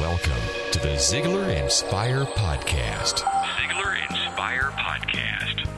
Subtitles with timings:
[0.00, 0.32] welcome
[0.72, 3.16] to the Ziglar Inspire Podcast.
[3.18, 5.68] Ziglar Inspire Podcast.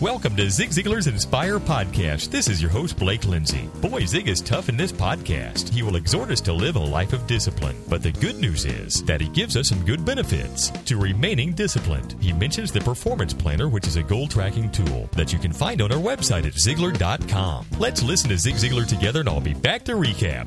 [0.00, 2.30] Welcome to Zig Ziglar's Inspire Podcast.
[2.30, 3.68] This is your host, Blake Lindsay.
[3.80, 5.68] Boy, Zig is tough in this podcast.
[5.68, 7.74] He will exhort us to live a life of discipline.
[7.88, 12.14] But the good news is that he gives us some good benefits to remaining disciplined.
[12.20, 15.82] He mentions the Performance Planner, which is a goal tracking tool that you can find
[15.82, 17.66] on our website at Ziglar.com.
[17.80, 20.46] Let's listen to Zig Ziglar together, and I'll be back to recap.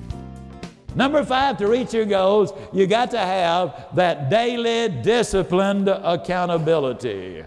[0.96, 7.44] Number five, to reach your goals, you got to have that daily disciplined accountability.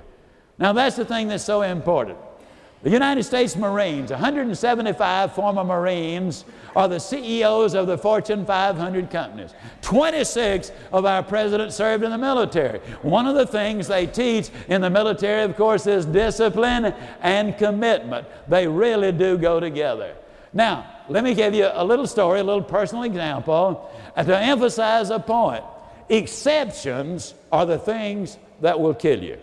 [0.58, 2.18] Now, that's the thing that's so important.
[2.82, 6.44] The United States Marines, 175 former Marines,
[6.76, 9.54] are the CEOs of the Fortune 500 companies.
[9.80, 12.80] 26 of our presidents served in the military.
[13.00, 18.26] One of the things they teach in the military, of course, is discipline and commitment.
[18.48, 20.14] They really do go together.
[20.54, 25.10] Now, let me give you a little story, a little personal example uh, to emphasize
[25.10, 25.64] a point.
[26.08, 29.38] Exceptions are the things that will kill you.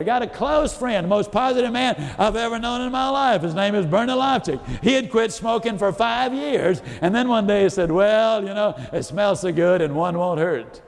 [0.00, 3.42] I got a close friend, the most positive man I've ever known in my life.
[3.42, 4.66] His name is Bernie Lofchick.
[4.82, 8.54] He had quit smoking for five years, and then one day he said, Well, you
[8.54, 10.80] know, it smells so good and one won't hurt.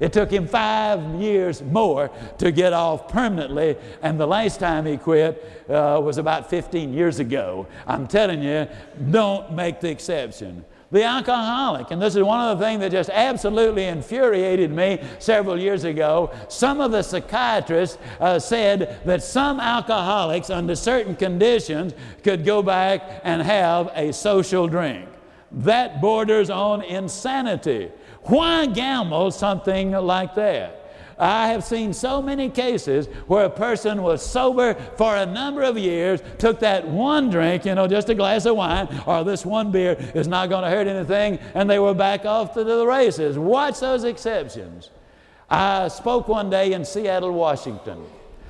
[0.00, 4.96] It took him five years more to get off permanently, and the last time he
[4.96, 7.66] quit uh, was about 15 years ago.
[7.86, 8.66] I'm telling you,
[9.10, 11.90] don't make the exception the alcoholic.
[11.90, 16.32] And this is one of the things that just absolutely infuriated me several years ago.
[16.48, 23.20] Some of the psychiatrists uh, said that some alcoholics, under certain conditions, could go back
[23.24, 25.08] and have a social drink.
[25.52, 27.90] That borders on insanity.
[28.22, 30.76] Why gamble something like that?
[31.20, 35.76] I have seen so many cases where a person was sober for a number of
[35.76, 39.70] years, took that one drink, you know, just a glass of wine, or this one
[39.70, 43.38] beer is not going to hurt anything, and they were back off to the races.
[43.38, 44.88] Watch those exceptions.
[45.50, 48.02] I spoke one day in Seattle, Washington.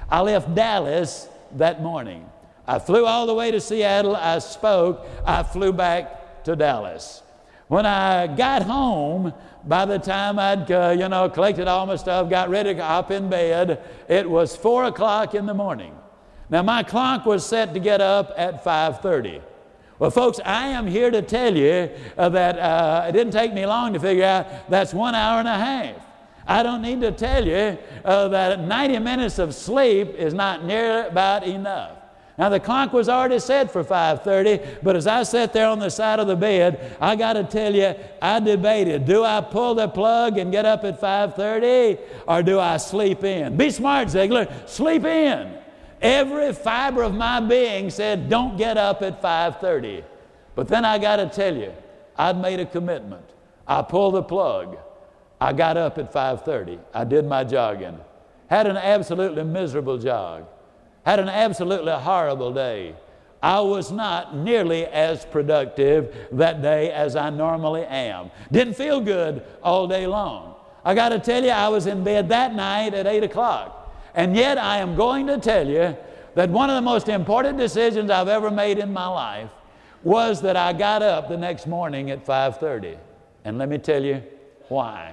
[0.08, 2.24] I left Dallas that morning.
[2.68, 4.14] I flew all the way to Seattle.
[4.14, 5.04] I spoke.
[5.26, 7.22] I flew back to Dallas.
[7.70, 9.32] When I got home,
[9.64, 13.12] by the time I'd, uh, you know, collected all my stuff, got ready to hop
[13.12, 15.94] in bed, it was four o'clock in the morning.
[16.48, 19.40] Now my clock was set to get up at 5:30.
[20.00, 23.64] Well, folks, I am here to tell you uh, that uh, it didn't take me
[23.64, 25.94] long to figure out that's one hour and a half.
[26.48, 31.06] I don't need to tell you uh, that 90 minutes of sleep is not near
[31.06, 31.99] about enough.
[32.40, 35.90] Now the clock was already set for 5:30, but as I sat there on the
[35.90, 39.88] side of the bed, I got to tell you, I debated: do I pull the
[39.88, 43.58] plug and get up at 5:30, or do I sleep in?
[43.58, 45.52] Be smart, Ziglar, Sleep in.
[46.00, 50.02] Every fiber of my being said, "Don't get up at 5:30."
[50.54, 51.74] But then I got to tell you,
[52.16, 53.34] I'd made a commitment.
[53.68, 54.78] I pulled the plug.
[55.42, 56.78] I got up at 5:30.
[56.94, 58.00] I did my jogging.
[58.46, 60.46] Had an absolutely miserable jog
[61.10, 62.94] had an absolutely horrible day.
[63.42, 68.30] I was not nearly as productive that day as I normally am.
[68.52, 70.54] Didn't feel good all day long.
[70.84, 73.92] I got to tell you, I was in bed that night at 8 o'clock.
[74.14, 75.96] And yet, I am going to tell you
[76.36, 79.50] that one of the most important decisions I've ever made in my life
[80.04, 82.96] was that I got up the next morning at 5:30.
[83.44, 84.22] And let me tell you
[84.68, 85.12] why.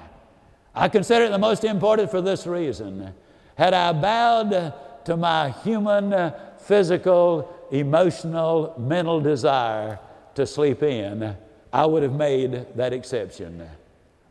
[0.75, 3.13] I consider it the most important for this reason.
[3.55, 4.73] Had I bowed
[5.07, 9.97] to my human, uh, physical, emotional, mental desire
[10.35, 11.33] to sleep in,
[11.71, 13.65] I would have made that exception.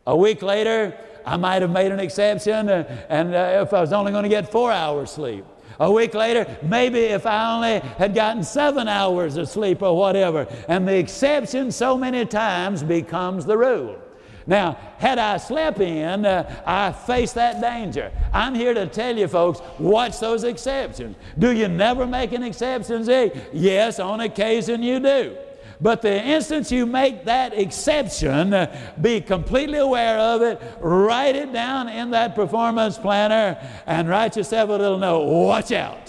[0.05, 0.95] A week later,
[1.25, 4.29] I might have made an exception, uh, and uh, if I was only going to
[4.29, 5.45] get four hours sleep.
[5.79, 10.45] A week later, maybe if I only had gotten seven hours of sleep or whatever.
[10.67, 13.99] And the exception so many times becomes the rule.
[14.47, 18.11] Now, had I slept in, uh, I faced that danger.
[18.33, 21.17] I'm here to tell you, folks, watch those exceptions.
[21.37, 23.37] Do you never make an exception, Zig?
[23.51, 25.37] Yes, on occasion you do.
[25.79, 31.51] But the instance you make that exception, uh, be completely aware of it, write it
[31.53, 35.25] down in that performance planner, and write yourself a little note.
[35.25, 36.06] Watch out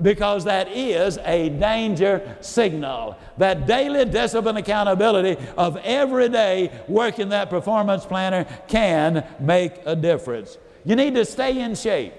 [0.00, 3.16] because that is a danger signal.
[3.36, 10.58] That daily discipline accountability of every day working that performance planner can make a difference.
[10.84, 12.14] You need to stay in shape.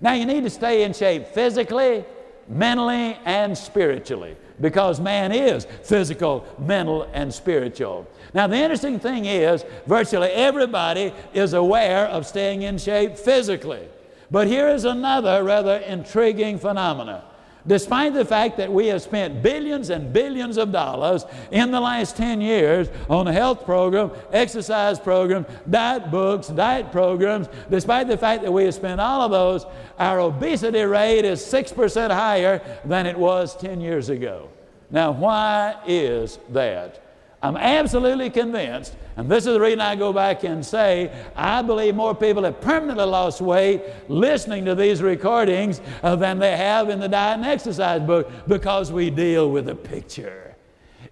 [0.00, 2.04] Now, you need to stay in shape physically,
[2.48, 8.06] mentally, and spiritually because man is physical, mental, and spiritual.
[8.34, 13.88] Now, the interesting thing is, virtually everybody is aware of staying in shape physically.
[14.30, 17.22] But here is another rather intriguing phenomenon.
[17.66, 22.16] Despite the fact that we have spent billions and billions of dollars in the last
[22.16, 28.44] 10 years on a health program, exercise program, diet books, diet programs, despite the fact
[28.44, 29.66] that we have spent all of those,
[29.98, 34.48] our obesity rate is 6% higher than it was 10 years ago.
[34.88, 37.02] Now, why is that?
[37.46, 41.94] I'm absolutely convinced, and this is the reason I go back and say, I believe
[41.94, 46.98] more people have permanently lost weight listening to these recordings uh, than they have in
[46.98, 50.56] the diet and exercise book because we deal with the picture.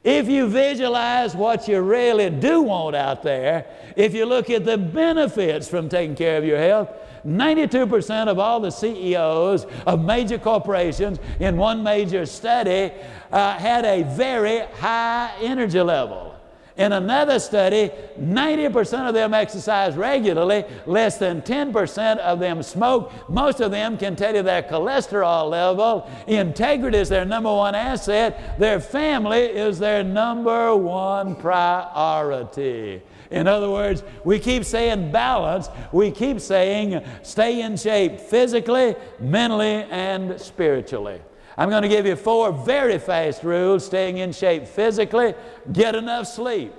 [0.03, 4.77] If you visualize what you really do want out there, if you look at the
[4.77, 6.91] benefits from taking care of your health,
[7.27, 12.93] 92% of all the CEOs of major corporations in one major study
[13.33, 16.34] uh, had a very high energy level.
[16.77, 23.13] In another study, 90% of them exercise regularly, less than 10% of them smoke.
[23.29, 26.11] Most of them can tell you their cholesterol level.
[26.27, 28.59] Integrity is their number one asset.
[28.59, 33.03] Their family is their number one priority.
[33.31, 39.87] In other words, we keep saying balance, we keep saying stay in shape physically, mentally,
[39.91, 41.21] and spiritually.
[41.57, 45.35] I'm going to give you four very fast rules staying in shape physically,
[45.73, 46.73] get enough sleep.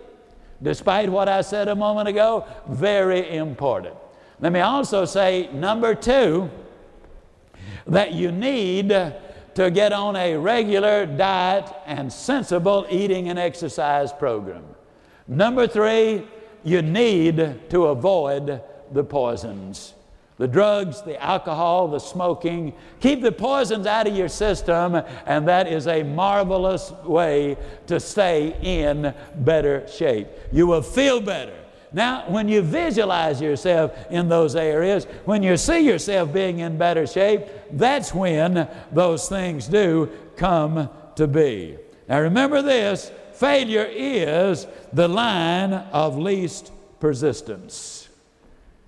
[0.62, 3.95] Despite what I said a moment ago, very important.
[4.39, 6.50] Let me also say, number two,
[7.88, 14.63] that you need to get on a regular diet and sensible eating and exercise program.
[15.28, 16.28] Number three,
[16.63, 18.62] you need to avoid
[18.92, 19.94] the poisons
[20.37, 22.73] the drugs, the alcohol, the smoking.
[22.99, 28.55] Keep the poisons out of your system, and that is a marvelous way to stay
[28.61, 30.27] in better shape.
[30.51, 31.55] You will feel better.
[31.93, 37.07] Now, when you visualize yourself in those areas, when you see yourself being in better
[37.07, 41.77] shape, that's when those things do come to be.
[42.09, 48.05] Now, remember this failure is the line of least persistence.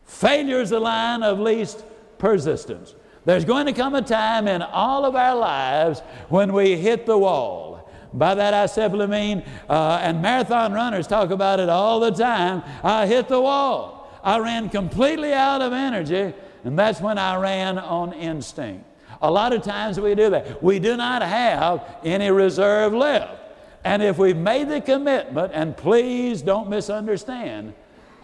[0.07, 1.83] Failure is the line of least
[2.17, 2.95] persistence.
[3.25, 5.99] There's going to come a time in all of our lives
[6.29, 7.91] when we hit the wall.
[8.13, 12.63] By that I simply mean, uh, and marathon runners talk about it all the time
[12.83, 14.09] I hit the wall.
[14.23, 16.33] I ran completely out of energy,
[16.63, 18.85] and that's when I ran on instinct.
[19.21, 20.63] A lot of times we do that.
[20.63, 23.41] We do not have any reserve left.
[23.83, 27.73] And if we've made the commitment, and please don't misunderstand,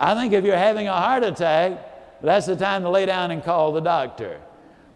[0.03, 3.41] I think if you're having a heart attack, that's the time to lay down and
[3.41, 4.41] call the doctor.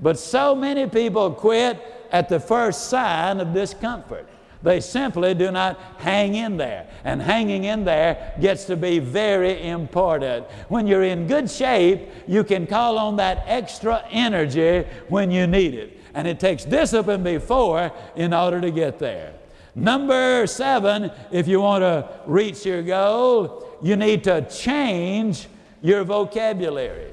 [0.01, 1.81] But so many people quit
[2.11, 4.27] at the first sign of discomfort.
[4.61, 6.89] They simply do not hang in there.
[7.05, 10.45] And hanging in there gets to be very important.
[10.67, 15.73] When you're in good shape, you can call on that extra energy when you need
[15.73, 16.01] it.
[16.15, 19.35] And it takes discipline before in order to get there.
[19.73, 25.47] Number seven, if you want to reach your goal, you need to change
[25.81, 27.11] your vocabulary.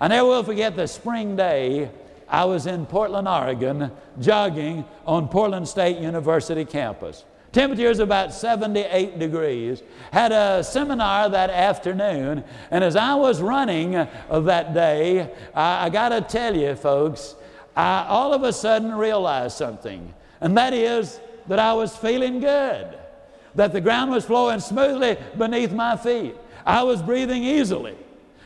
[0.00, 1.90] I never will forget the spring day
[2.28, 3.90] I was in Portland, Oregon,
[4.20, 7.24] jogging on Portland State University campus.
[7.52, 9.82] Temperature is about 78 degrees.
[10.10, 12.42] Had a seminar that afternoon,
[12.72, 17.36] and as I was running uh, that day, I, I got to tell you, folks,
[17.76, 22.98] I all of a sudden realized something, and that is that I was feeling good
[23.54, 26.34] that the ground was flowing smoothly beneath my feet.
[26.66, 27.96] I was breathing easily.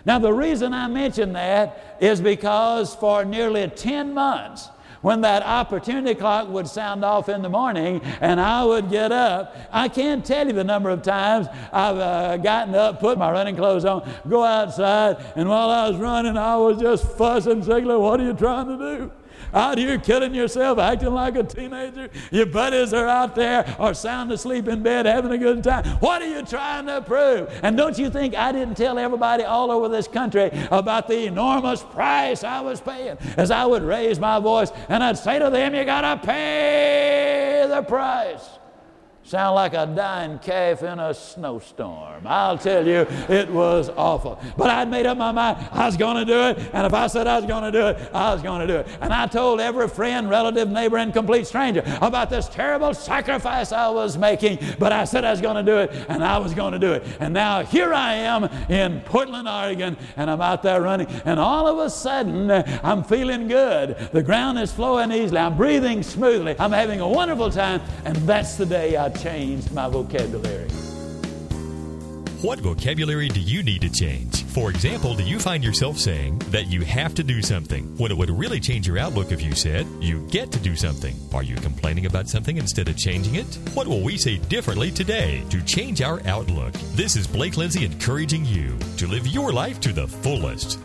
[0.04, 6.14] Now, the reason I mention that is because for nearly 10 months, when that opportunity
[6.14, 10.46] clock would sound off in the morning and I would get up, I can't tell
[10.46, 14.42] you the number of times I've uh, gotten up, put my running clothes on, go
[14.42, 18.66] outside, and while I was running, I was just fussing, saying, What are you trying
[18.66, 19.12] to do?
[19.52, 22.08] Out here killing yourself, acting like a teenager.
[22.30, 25.84] Your buddies are out there or sound asleep in bed having a good time.
[25.98, 27.50] What are you trying to prove?
[27.62, 31.82] And don't you think I didn't tell everybody all over this country about the enormous
[31.82, 35.74] price I was paying as I would raise my voice and I'd say to them,
[35.74, 38.58] You got to pay the price.
[39.28, 42.26] Sound like a dying calf in a snowstorm.
[42.26, 44.40] I'll tell you, it was awful.
[44.56, 47.08] But I'd made up my mind I was going to do it, and if I
[47.08, 48.88] said I was going to do it, I was going to do it.
[49.02, 53.90] And I told every friend, relative, neighbor, and complete stranger about this terrible sacrifice I
[53.90, 54.60] was making.
[54.78, 56.94] But I said I was going to do it, and I was going to do
[56.94, 57.04] it.
[57.20, 61.66] And now here I am in Portland, Oregon, and I'm out there running, and all
[61.66, 63.94] of a sudden I'm feeling good.
[64.10, 65.38] The ground is flowing easily.
[65.38, 66.56] I'm breathing smoothly.
[66.58, 70.68] I'm having a wonderful time, and that's the day I changed my vocabulary.
[72.40, 74.44] What vocabulary do you need to change?
[74.44, 78.16] For example, do you find yourself saying that you have to do something when it
[78.16, 81.16] would really change your outlook if you said you get to do something?
[81.34, 83.58] Are you complaining about something instead of changing it?
[83.74, 86.74] What will we say differently today to change our outlook?
[86.94, 90.78] This is Blake Lindsay encouraging you to live your life to the fullest.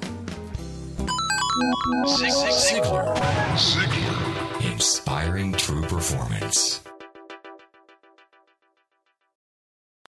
[2.07, 3.15] Ziglar.
[3.55, 4.71] Ziglar.
[4.71, 6.81] Inspiring true performance.